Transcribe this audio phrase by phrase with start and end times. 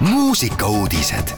[0.00, 1.28] muusikauudised.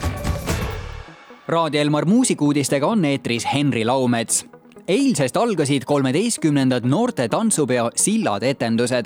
[1.47, 4.45] Raadio Elmar muusikuudistega on eetris Henri Laumets.
[4.87, 9.05] eilsest algasid kolmeteistkümnendad noorte tantsupeo Sillad etendused.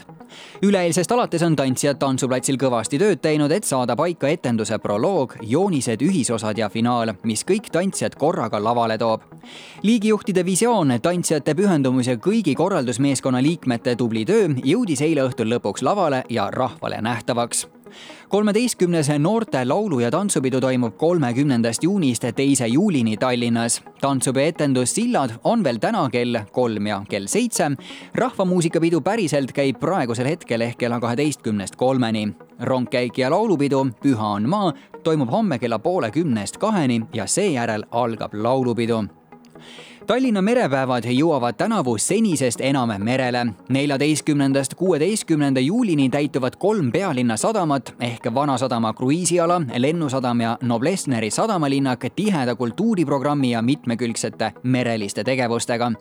[0.61, 6.57] üleeilsest alates on tantsijad tantsuplatsil kõvasti tööd teinud, et saada paika etenduse proloog, joonised, ühisosad
[6.57, 9.21] ja finaal, mis kõik tantsijad korraga lavale toob.
[9.83, 16.23] liigijuhtide visioon, tantsijate pühendumus ja kõigi korraldusmeeskonna liikmete tubli töö jõudis eile õhtul lõpuks lavale
[16.29, 17.67] ja rahvale nähtavaks
[18.29, 23.83] kolmeteistkümnes noorte laulu- ja tantsupidu toimub kolmekümnendast juunist teise juulini Tallinnas.
[24.01, 27.71] tantsupeo etendus Sillad on veel täna kell kolm ja kell seitse.
[28.15, 32.35] rahvamuusikapidu päriselt käib praegusel hetkel ehk kella kaheteistkümnest kolmeni.
[32.59, 38.33] rongkäik ja laulupidu Püha on maa toimub homme kella poole kümnest kaheni ja seejärel algab
[38.33, 39.03] laulupidu
[40.07, 43.45] Tallinna merepäevad jõuavad tänavu senisest enam merele.
[43.69, 52.55] neljateistkümnendast kuueteistkümnenda juulini täituvad kolm pealinna sadamat ehk Vanasadama kruiisiala, Lennusadam ja Noblessneri sadamalinnak tiheda
[52.55, 55.91] kultuuriprogrammi ja mitmekülgsete mereliste tegevustega.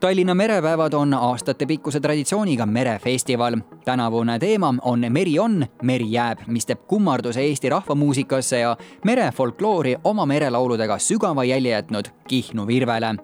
[0.00, 3.56] Tallinna merepäevad on aastatepikkuse traditsiooniga merefestival.
[3.84, 10.26] tänavune teema on Meri on, meri jääb, mis teeb kummarduse Eesti rahvamuusikasse ja merefolkloori oma
[10.26, 13.16] merelauludega sügava jälje jätnud Kihnu virvele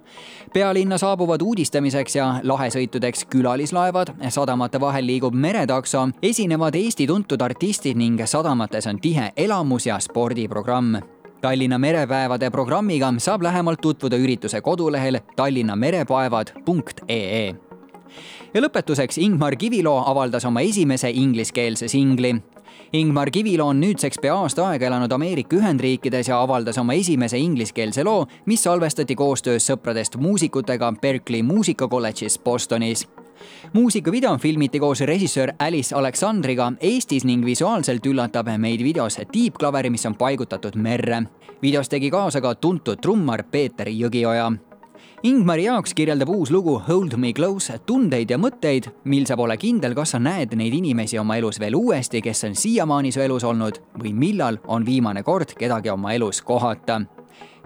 [0.53, 8.21] pealinna saabuvad uudistamiseks ja lahesõitudeks külalislaevad, sadamate vahel liigub meretakso, esinevad Eesti tuntud artistid ning
[8.25, 10.95] sadamates on tihe elamus- ja spordiprogramm.
[11.41, 17.55] Tallinna merepäevade programmiga saab lähemalt tutvuda ürituse kodulehel tallinnamerepaevad.ee
[18.55, 22.35] ja lõpetuseks Ingmar Kiviloo avaldas oma esimese ingliskeelse singli.
[22.93, 28.05] Ingmar Kiviloo on nüüdseks pea aasta aega elanud Ameerika Ühendriikides ja avaldas oma esimese ingliskeelse
[28.05, 33.09] loo, mis salvestati koostöös sõpradest muusikutega Berkeley muusikakolledžis Bostonis
[33.73, 40.15] muusikavideo filmiti koos režissöör Alice Aleksandriga Eestis ning visuaalselt üllatab meid videos tiibklaver, mis on
[40.15, 41.23] paigutatud merre.
[41.63, 44.53] videos tegi kaasa ka tuntud trummar Peeter Jõgioja
[45.23, 49.93] Ingmari jaoks kirjeldab uus lugu Hold me close tundeid ja mõtteid, mil sa pole kindel,
[49.93, 53.83] kas sa näed neid inimesi oma elus veel uuesti, kes on siiamaani su elus olnud
[54.01, 57.03] või millal on viimane kord kedagi oma elus kohata.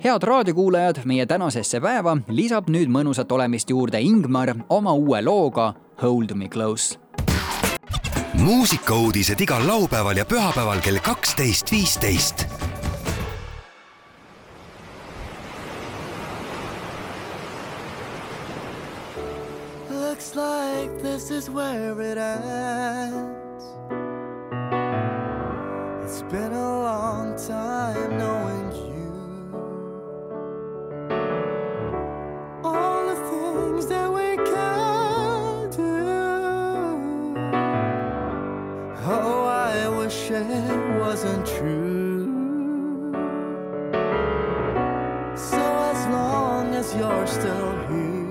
[0.03, 6.35] head raadiokuulajad, meie tänasesse päeva lisab nüüd mõnusat olemist juurde Ingmar oma uue looga Hold
[6.35, 6.99] me close
[8.35, 12.64] muusikauudised igal laupäeval ja pühapäeval kell kaksteist, viisteist
[20.15, 23.65] Looks like this is where it ends.
[26.05, 29.13] It's been a long time knowing you.
[32.63, 36.07] All the things that we can do.
[39.05, 43.11] Oh, I wish it wasn't true.
[45.35, 48.24] So as long as you're still here.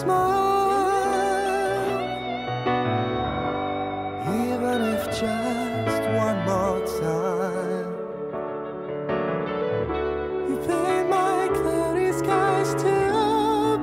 [0.00, 1.90] smile,
[4.46, 7.90] even if just one more time.
[10.48, 12.94] You paint my cloudy skies to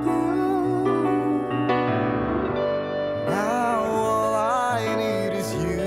[0.02, 0.84] blue.
[3.26, 5.78] Now all I need is you.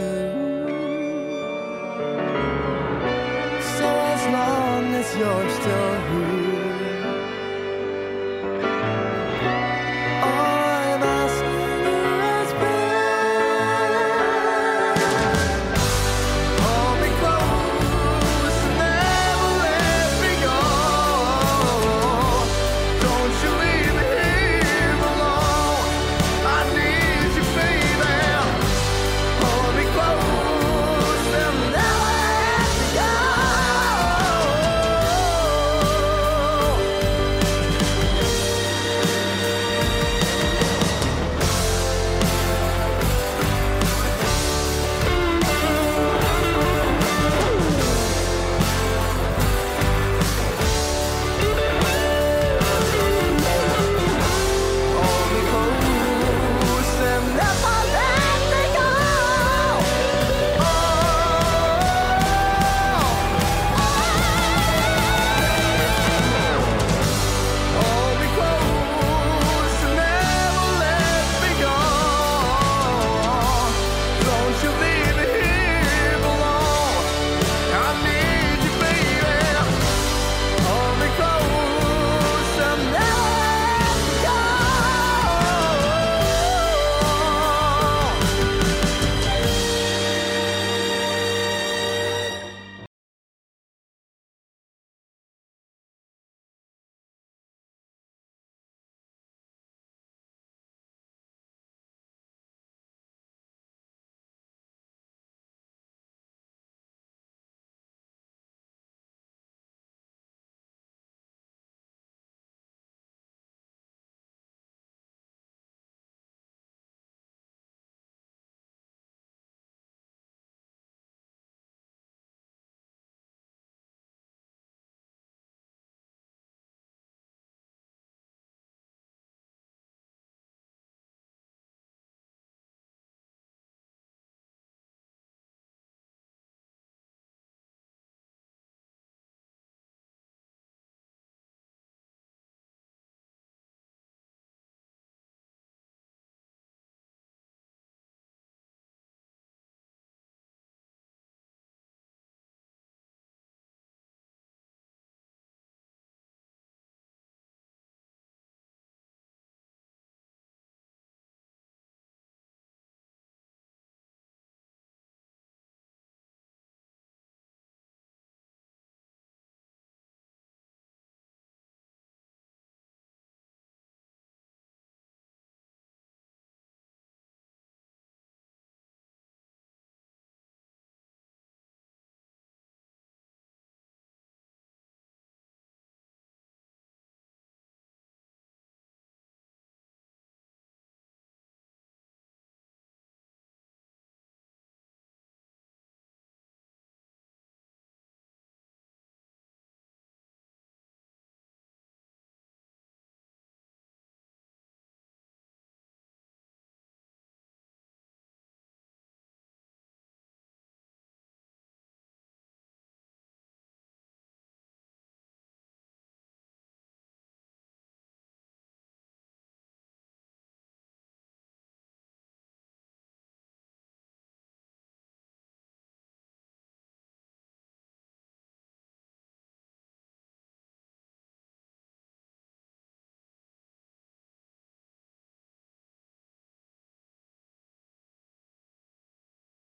[3.78, 6.31] So as long as you're still here.